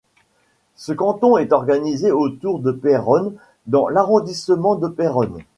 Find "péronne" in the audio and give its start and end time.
2.71-3.35, 4.87-5.43